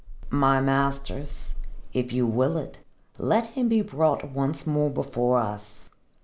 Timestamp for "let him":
3.19-3.69